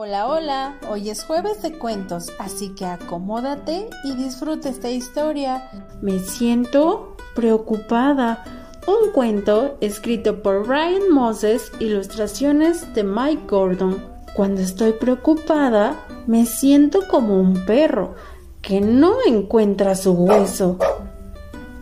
Hola, 0.00 0.28
hola, 0.28 0.76
hoy 0.88 1.10
es 1.10 1.24
jueves 1.24 1.60
de 1.60 1.76
cuentos, 1.76 2.30
así 2.38 2.68
que 2.68 2.86
acomódate 2.86 3.90
y 4.04 4.14
disfruta 4.14 4.68
esta 4.68 4.88
historia. 4.88 5.68
Me 6.00 6.20
siento 6.20 7.16
preocupada. 7.34 8.44
Un 8.86 9.10
cuento 9.10 9.76
escrito 9.80 10.40
por 10.40 10.68
Ryan 10.68 11.10
Moses, 11.10 11.72
ilustraciones 11.80 12.94
de 12.94 13.02
Mike 13.02 13.42
Gordon. 13.48 14.00
Cuando 14.36 14.60
estoy 14.60 14.92
preocupada, 14.92 15.96
me 16.28 16.46
siento 16.46 17.00
como 17.10 17.40
un 17.40 17.66
perro 17.66 18.14
que 18.62 18.80
no 18.80 19.14
encuentra 19.26 19.96
su 19.96 20.12
hueso, 20.12 20.78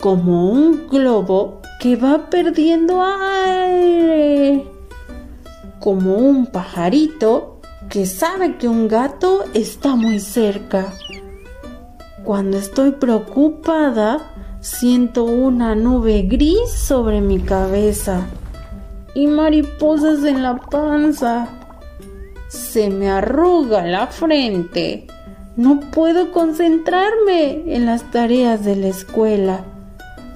como 0.00 0.50
un 0.50 0.88
globo 0.88 1.60
que 1.78 1.96
va 1.96 2.30
perdiendo 2.30 3.02
aire, 3.04 4.66
como 5.78 6.16
un 6.16 6.46
pajarito 6.46 7.57
que 7.88 8.04
sabe 8.06 8.56
que 8.56 8.68
un 8.68 8.88
gato 8.88 9.44
está 9.54 9.96
muy 9.96 10.20
cerca. 10.20 10.92
Cuando 12.24 12.58
estoy 12.58 12.92
preocupada, 12.92 14.32
siento 14.60 15.24
una 15.24 15.74
nube 15.74 16.22
gris 16.22 16.70
sobre 16.70 17.20
mi 17.20 17.40
cabeza 17.40 18.26
y 19.14 19.26
mariposas 19.26 20.22
en 20.24 20.42
la 20.42 20.56
panza. 20.56 21.48
Se 22.48 22.90
me 22.90 23.10
arruga 23.10 23.84
la 23.84 24.08
frente. 24.08 25.06
No 25.56 25.80
puedo 25.80 26.30
concentrarme 26.30 27.74
en 27.74 27.86
las 27.86 28.10
tareas 28.10 28.64
de 28.64 28.76
la 28.76 28.88
escuela. 28.88 29.64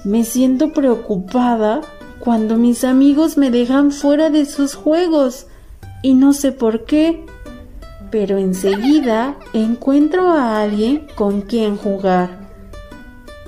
Me 0.03 0.23
siento 0.23 0.73
preocupada 0.73 1.81
cuando 2.19 2.57
mis 2.57 2.83
amigos 2.83 3.37
me 3.37 3.51
dejan 3.51 3.91
fuera 3.91 4.29
de 4.29 4.45
sus 4.45 4.75
juegos 4.75 5.47
y 6.01 6.13
no 6.15 6.33
sé 6.33 6.51
por 6.51 6.85
qué 6.85 7.25
pero 8.13 8.37
enseguida 8.37 9.37
encuentro 9.53 10.29
a 10.29 10.61
alguien 10.61 11.07
con 11.15 11.41
quien 11.41 11.77
jugar. 11.77 12.47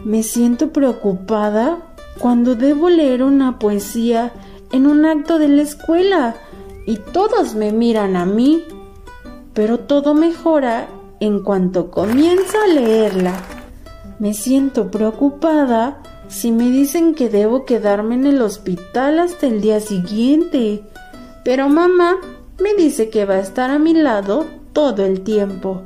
Me 0.03 0.23
siento 0.23 0.73
preocupada 0.73 1.93
cuando 2.17 2.55
debo 2.55 2.89
leer 2.89 3.21
una 3.21 3.59
poesía 3.59 4.33
en 4.71 4.87
un 4.87 5.05
acto 5.05 5.37
de 5.37 5.49
la 5.49 5.61
escuela 5.61 6.35
y 6.87 6.97
todos 6.97 7.53
me 7.53 7.73
miran 7.73 8.15
a 8.15 8.25
mí, 8.25 8.63
pero 9.53 9.81
todo 9.81 10.15
mejora 10.15 10.87
en 11.19 11.43
cuanto 11.43 11.91
comienzo 11.91 12.57
a 12.59 12.67
leerla. 12.67 13.35
Me 14.17 14.33
siento 14.33 14.89
preocupada 14.89 16.01
si 16.27 16.51
me 16.51 16.71
dicen 16.71 17.13
que 17.13 17.29
debo 17.29 17.65
quedarme 17.65 18.15
en 18.15 18.25
el 18.25 18.41
hospital 18.41 19.19
hasta 19.19 19.45
el 19.45 19.61
día 19.61 19.79
siguiente, 19.79 20.81
pero 21.43 21.69
mamá 21.69 22.17
me 22.59 22.73
dice 22.75 23.09
que 23.09 23.25
va 23.25 23.35
a 23.35 23.39
estar 23.39 23.69
a 23.71 23.79
mi 23.79 23.93
lado 23.93 24.45
todo 24.73 25.05
el 25.05 25.21
tiempo. 25.21 25.81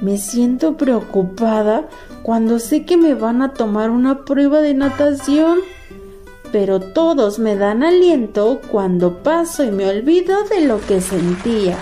Me 0.00 0.18
siento 0.18 0.76
preocupada 0.76 1.88
cuando 2.22 2.58
sé 2.58 2.84
que 2.84 2.96
me 2.96 3.14
van 3.14 3.42
a 3.42 3.54
tomar 3.54 3.90
una 3.90 4.24
prueba 4.24 4.60
de 4.60 4.74
natación, 4.74 5.58
pero 6.52 6.80
todos 6.80 7.38
me 7.38 7.56
dan 7.56 7.82
aliento 7.82 8.60
cuando 8.70 9.22
paso 9.22 9.64
y 9.64 9.70
me 9.70 9.88
olvido 9.88 10.44
de 10.44 10.66
lo 10.66 10.80
que 10.80 11.00
sentía. 11.00 11.76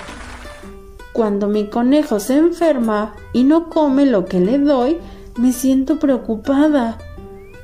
Cuando 1.13 1.49
mi 1.49 1.67
conejo 1.67 2.21
se 2.21 2.37
enferma 2.37 3.15
y 3.33 3.45
no 3.45 3.69
come 3.69 4.07
lo 4.07 4.25
que 4.25 4.41
le 4.41 4.59
doy, 4.59 4.99
me 5.39 5.53
siento 5.53 5.99
preocupada. 5.99 6.99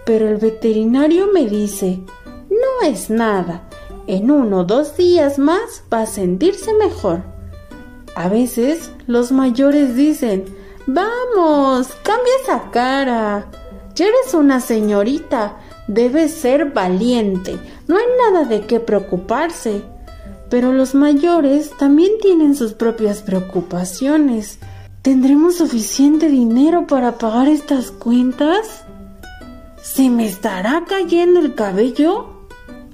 Pero 0.04 0.28
el 0.28 0.36
veterinario 0.36 1.28
me 1.32 1.46
dice, 1.46 2.00
no 2.50 2.86
es 2.86 3.10
nada, 3.10 3.68
en 4.06 4.30
uno 4.30 4.60
o 4.60 4.64
dos 4.64 4.96
días 4.96 5.38
más 5.38 5.84
va 5.92 6.02
a 6.02 6.06
sentirse 6.06 6.72
mejor. 6.74 7.22
A 8.14 8.28
veces 8.28 8.90
los 9.06 9.32
mayores 9.32 9.96
dicen, 9.96 10.44
vamos, 10.86 11.88
cambia 12.02 12.32
esa 12.42 12.70
cara. 12.70 13.46
Ya 13.94 14.06
eres 14.06 14.34
una 14.34 14.60
señorita, 14.60 15.58
debes 15.86 16.32
ser 16.32 16.72
valiente, 16.72 17.58
no 17.88 17.96
hay 17.96 18.04
nada 18.18 18.44
de 18.44 18.66
qué 18.66 18.80
preocuparse. 18.80 19.82
Pero 20.50 20.72
los 20.72 20.94
mayores 20.94 21.70
también 21.78 22.12
tienen 22.20 22.54
sus 22.54 22.74
propias 22.74 23.22
preocupaciones. 23.22 24.58
¿Tendremos 25.00 25.56
suficiente 25.56 26.28
dinero 26.28 26.86
para 26.86 27.16
pagar 27.16 27.48
estas 27.48 27.90
cuentas? 27.90 28.84
¿Se 29.82 30.10
me 30.10 30.26
estará 30.26 30.84
cayendo 30.86 31.40
el 31.40 31.54
cabello? 31.54 32.26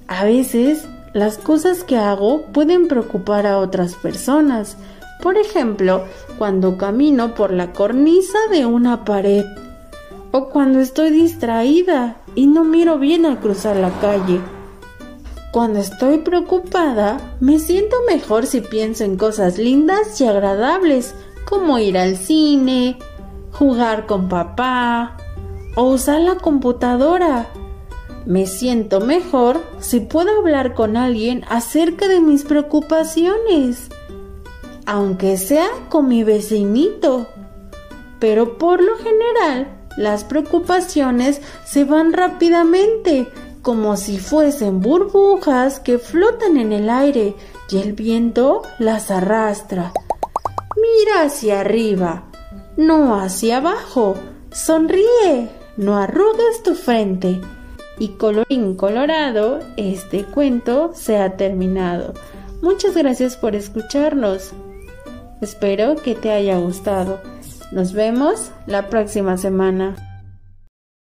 A 0.07 0.25
veces 0.25 0.87
las 1.19 1.37
cosas 1.39 1.85
que 1.85 1.97
hago 1.97 2.43
pueden 2.53 2.89
preocupar 2.89 3.47
a 3.47 3.59
otras 3.59 3.95
personas. 3.95 4.77
Por 5.23 5.37
ejemplo, 5.37 6.05
cuando 6.39 6.79
camino 6.79 7.35
por 7.35 7.53
la 7.53 7.73
cornisa 7.73 8.39
de 8.51 8.67
una 8.67 9.05
pared. 9.05 9.45
O 10.31 10.51
cuando 10.51 10.79
estoy 10.79 11.11
distraída 11.11 12.19
y 12.35 12.47
no 12.47 12.63
miro 12.63 12.99
bien 12.99 13.27
al 13.27 13.41
cruzar 13.41 13.77
la 13.77 13.91
calle. 14.01 14.41
Cuando 15.51 15.81
estoy 15.81 16.19
preocupada, 16.19 17.19
me 17.41 17.59
siento 17.59 17.97
mejor 18.07 18.47
si 18.47 18.61
pienso 18.61 19.05
en 19.05 19.17
cosas 19.17 19.59
lindas 19.59 20.21
y 20.21 20.27
agradables, 20.27 21.15
como 21.47 21.79
ir 21.79 21.97
al 21.99 22.17
cine, 22.17 22.99
jugar 23.53 24.07
con 24.07 24.29
papá 24.29 25.17
o 25.75 25.85
usar 25.85 26.21
la 26.21 26.37
computadora 26.37 27.49
me 28.29 28.45
siento 28.45 29.01
mejor 29.01 29.59
si 29.81 30.01
puedo 30.01 30.37
hablar 30.37 30.75
con 30.75 30.99
alguien 30.99 31.47
acerca 31.49 32.09
de 32.09 32.21
mis 32.21 32.45
preocupaciones, 32.45 33.89
aunque 34.85 35.39
sea 35.39 35.71
con 35.89 36.09
mi 36.09 36.25
vecinito. 36.25 37.27
Pero 38.21 38.59
por 38.59 38.83
lo 38.83 38.99
general, 38.99 39.69
las 39.97 40.25
preocupaciones 40.25 41.41
se 41.65 41.85
van 41.85 42.13
rápidamente, 42.13 43.29
como 43.63 43.97
si 43.97 44.19
fuesen 44.19 44.81
burbujas 44.81 45.81
que 45.81 45.99
flotan 45.99 46.59
en 46.59 46.75
el 46.75 46.91
aire 46.91 47.35
y 47.71 47.79
el 47.79 47.95
viento 47.95 48.61
las 48.79 49.11
arrastra. 49.11 49.95
Mira 50.77 51.23
hacia 51.23 51.61
arriba, 51.61 52.25
no 52.77 53.19
hacia 53.19 53.57
abajo. 53.57 54.17
Sonríe, 54.53 55.49
no 55.79 55.97
arrugues 55.97 56.63
tu 56.63 56.75
frente 56.75 57.41
y 57.99 58.09
colorín 58.09 58.77
colorado, 58.77 59.61
este 59.77 60.25
cuento 60.25 60.93
se 60.95 61.19
ha 61.19 61.37
terminado. 61.37 62.15
Muchas 62.63 62.97
gracias 62.97 63.37
por 63.37 63.55
escucharnos. 63.55 64.53
Espero 65.41 65.97
que 65.97 66.15
te 66.15 66.33
haya 66.33 66.59
gustado. 66.59 67.21
Nos 67.71 67.93
vemos 67.93 68.51
la 68.67 68.89
próxima 68.89 69.37
semana. 69.37 70.08